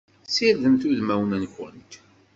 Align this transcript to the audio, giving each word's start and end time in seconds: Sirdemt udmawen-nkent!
Sirdemt 0.35 0.83
udmawen-nkent! 0.89 1.91